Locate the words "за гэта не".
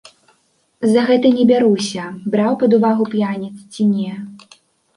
0.93-1.45